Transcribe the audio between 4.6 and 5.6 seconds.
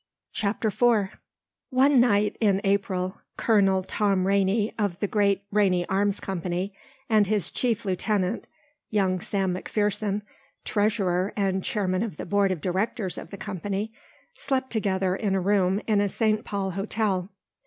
of the great